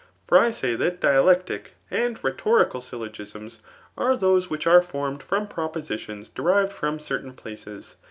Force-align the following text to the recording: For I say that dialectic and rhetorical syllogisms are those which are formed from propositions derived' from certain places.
For 0.25 0.39
I 0.39 0.49
say 0.49 0.75
that 0.77 0.99
dialectic 0.99 1.75
and 1.91 2.19
rhetorical 2.23 2.81
syllogisms 2.81 3.59
are 3.95 4.17
those 4.17 4.49
which 4.49 4.65
are 4.65 4.81
formed 4.81 5.21
from 5.21 5.47
propositions 5.47 6.27
derived' 6.27 6.73
from 6.73 6.97
certain 6.97 7.33
places. 7.33 7.97